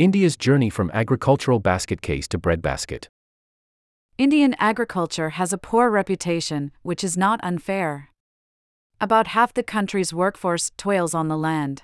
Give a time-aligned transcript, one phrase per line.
[0.00, 3.10] India's journey from agricultural basket case to breadbasket.
[4.16, 8.08] Indian agriculture has a poor reputation, which is not unfair.
[8.98, 11.82] About half the country's workforce toils on the land.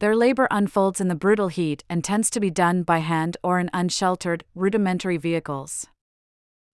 [0.00, 3.58] Their labor unfolds in the brutal heat and tends to be done by hand or
[3.58, 5.86] in unsheltered, rudimentary vehicles.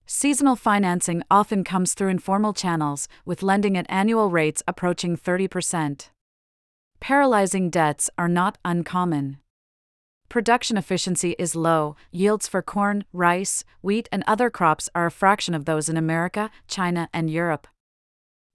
[0.04, 6.08] Seasonal financing often comes through informal channels, with lending at annual rates approaching 30%.
[6.98, 9.36] Paralyzing debts are not uncommon.
[10.30, 15.54] Production efficiency is low, yields for corn, rice, wheat, and other crops are a fraction
[15.54, 17.66] of those in America, China, and Europe.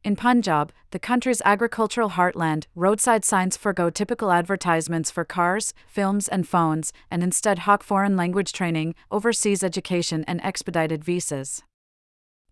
[0.01, 6.47] In Punjab, the country's agricultural heartland, roadside signs forego typical advertisements for cars, films, and
[6.47, 11.61] phones, and instead hawk foreign language training, overseas education, and expedited visas.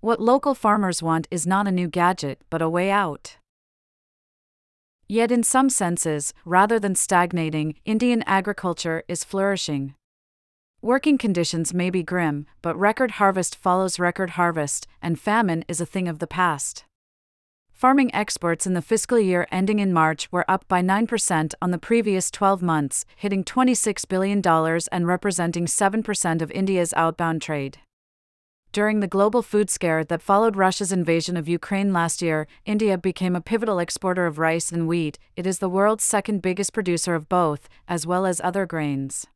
[0.01, 3.37] What local farmers want is not a new gadget, but a way out.
[5.07, 9.95] Yet, in some senses, rather than stagnating, Indian agriculture is flourishing.
[10.81, 15.85] Working conditions may be grim, but record harvest follows record harvest, and famine is a
[15.85, 16.83] thing of the past.
[17.71, 21.77] Farming exports in the fiscal year ending in March were up by 9% on the
[21.77, 24.41] previous 12 months, hitting $26 billion
[24.91, 27.79] and representing 7% of India's outbound trade.
[28.73, 33.35] During the global food scare that followed Russia's invasion of Ukraine last year, India became
[33.35, 35.19] a pivotal exporter of rice and wheat.
[35.35, 39.27] It is the world's second biggest producer of both, as well as other grains.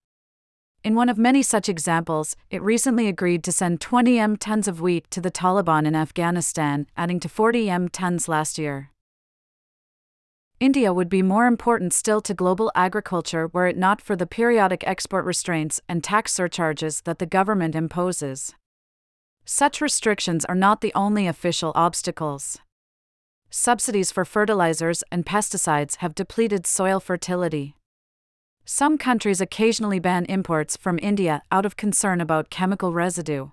[0.84, 4.82] In one of many such examples, it recently agreed to send 20 m tons of
[4.82, 8.90] wheat to the Taliban in Afghanistan, adding to 40 m tons last year.
[10.60, 14.84] India would be more important still to global agriculture were it not for the periodic
[14.88, 18.56] export restraints and tax surcharges that the government imposes.
[19.50, 22.60] Such restrictions are not the only official obstacles.
[23.50, 27.74] Subsidies for fertilizers and pesticides have depleted soil fertility.
[28.66, 33.52] Some countries occasionally ban imports from India out of concern about chemical residue.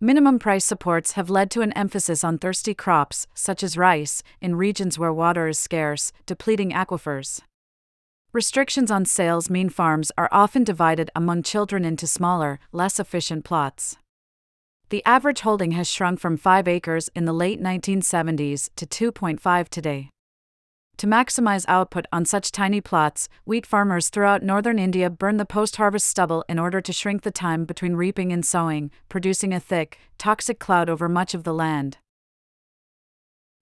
[0.00, 4.56] Minimum price supports have led to an emphasis on thirsty crops, such as rice, in
[4.56, 7.42] regions where water is scarce, depleting aquifers.
[8.32, 13.98] Restrictions on sales mean farms are often divided among children into smaller, less efficient plots.
[14.94, 20.10] The average holding has shrunk from 5 acres in the late 1970s to 2.5 today.
[20.98, 25.74] To maximize output on such tiny plots, wheat farmers throughout northern India burn the post
[25.78, 29.98] harvest stubble in order to shrink the time between reaping and sowing, producing a thick,
[30.16, 31.98] toxic cloud over much of the land.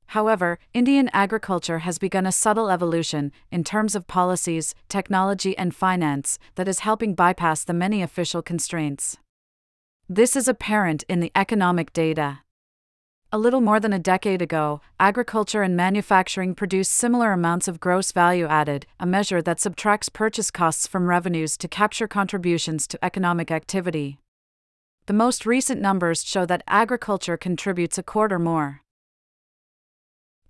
[0.09, 6.38] However, Indian agriculture has begun a subtle evolution, in terms of policies, technology, and finance,
[6.56, 9.16] that is helping bypass the many official constraints.
[10.14, 12.40] This is apparent in the economic data.
[13.32, 18.12] A little more than a decade ago, agriculture and manufacturing produced similar amounts of gross
[18.12, 23.50] value added, a measure that subtracts purchase costs from revenues to capture contributions to economic
[23.50, 24.18] activity.
[25.06, 28.81] The most recent numbers show that agriculture contributes a quarter more.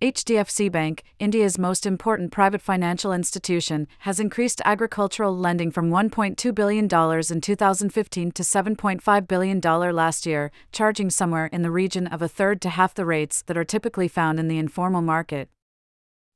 [0.02, 6.86] HDFC Bank, India's most important private financial institution, has increased agricultural lending from $1.2 billion
[6.86, 12.60] in 2015 to $7.5 billion last year, charging somewhere in the region of a third
[12.62, 15.48] to half the rates that are typically found in the informal market.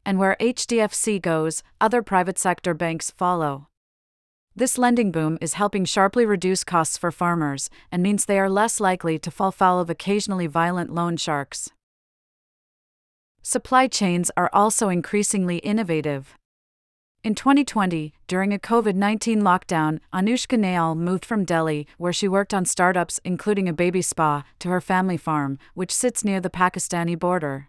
[0.05, 3.67] And where HDFC goes, other private sector banks follow.
[4.55, 8.79] This lending boom is helping sharply reduce costs for farmers and means they are less
[8.79, 11.73] likely to fall foul of occasionally violent loan sharks.
[13.49, 16.35] Supply chains are also increasingly innovative.
[17.23, 22.53] In 2020, during a COVID 19 lockdown, Anushka Nayal moved from Delhi, where she worked
[22.53, 27.17] on startups including a baby spa, to her family farm, which sits near the Pakistani
[27.17, 27.69] border.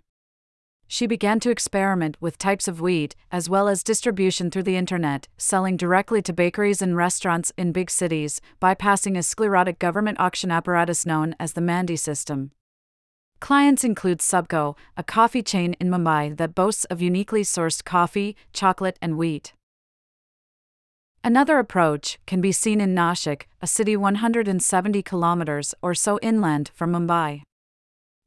[0.88, 5.28] She began to experiment with types of wheat, as well as distribution through the internet,
[5.38, 11.06] selling directly to bakeries and restaurants in big cities, bypassing a sclerotic government auction apparatus
[11.06, 12.50] known as the Mandi system.
[13.40, 18.98] Clients include Subko, a coffee chain in Mumbai that boasts of uniquely sourced coffee, chocolate,
[19.02, 19.54] and wheat.
[21.24, 26.92] Another approach can be seen in Nashik, a city 170 kilometers or so inland from
[26.94, 27.44] Mumbai.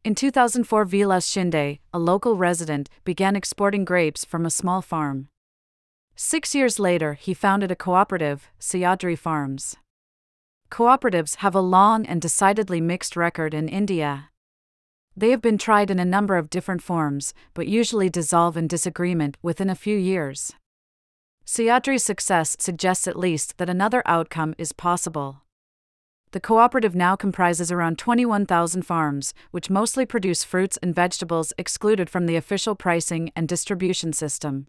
[0.04, 5.28] In 2004, Vilas Shinde, a local resident, began exporting grapes from a small farm.
[6.14, 9.76] Six years later, he founded a cooperative, Sahyadri Farms.
[10.70, 14.29] Cooperatives have a long and decidedly mixed record in India.
[15.16, 19.36] They have been tried in a number of different forms, but usually dissolve in disagreement
[19.42, 20.52] within a few years.
[21.44, 25.42] Sahyadri's success suggests at least that another outcome is possible.
[26.32, 32.26] The cooperative now comprises around 21,000 farms, which mostly produce fruits and vegetables excluded from
[32.26, 34.68] the official pricing and distribution system.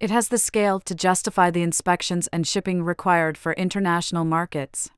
[0.00, 4.90] It has the scale to justify the inspections and shipping required for international markets.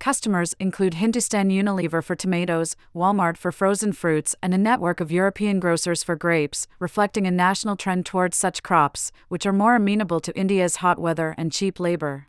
[0.00, 5.60] Customers include Hindustan Unilever for tomatoes, Walmart for frozen fruits, and a network of European
[5.60, 10.34] grocers for grapes, reflecting a national trend towards such crops, which are more amenable to
[10.34, 12.28] India's hot weather and cheap labor.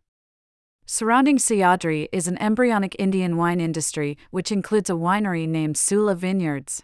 [0.86, 6.84] Surrounding Sahyadri is an embryonic Indian wine industry, which includes a winery named Sula Vineyards.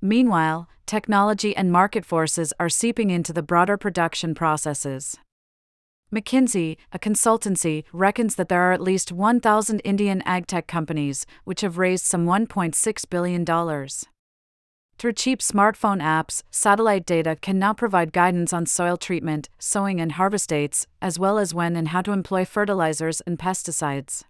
[0.00, 5.18] Meanwhile, technology and market forces are seeping into the broader production processes.
[6.12, 11.76] McKinsey, a consultancy, reckons that there are at least 1,000 Indian agtech companies, which have
[11.76, 13.44] raised some $1.6 billion.
[14.98, 20.12] Through cheap smartphone apps, satellite data can now provide guidance on soil treatment, sowing, and
[20.12, 24.24] harvest dates, as well as when and how to employ fertilizers and pesticides.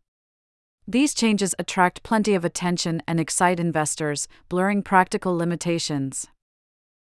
[0.87, 6.27] These changes attract plenty of attention and excite investors, blurring practical limitations.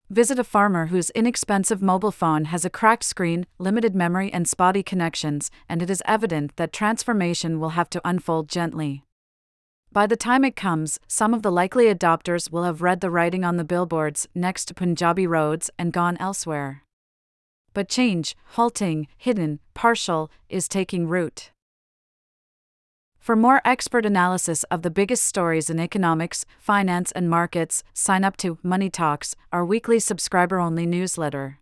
[0.09, 4.81] Visit a farmer whose inexpensive mobile phone has a cracked screen, limited memory, and spotty
[4.81, 9.03] connections, and it is evident that transformation will have to unfold gently.
[9.91, 13.43] By the time it comes, some of the likely adopters will have read the writing
[13.43, 16.83] on the billboards next to Punjabi roads and gone elsewhere.
[17.73, 21.51] But change, halting, hidden, partial, is taking root.
[23.27, 28.37] For more expert analysis of the biggest stories in economics, finance, and markets, sign up
[28.37, 31.59] to Money Talks, our weekly subscriber only newsletter.